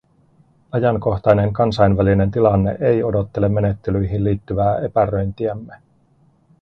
Ajankohtainen 0.71 1.53
kansainvälinen 1.53 2.31
tilanne 2.31 2.77
ei 2.79 3.03
odottele 3.03 3.49
menettelyihin 3.49 4.23
liittyvää 4.23 4.79
epäröintiämme. 4.79 5.77